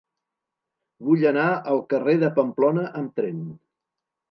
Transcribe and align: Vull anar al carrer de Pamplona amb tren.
Vull 1.09 1.25
anar 1.33 1.43
al 1.73 1.83
carrer 1.95 2.17
de 2.25 2.33
Pamplona 2.41 2.89
amb 3.03 3.17
tren. 3.23 3.39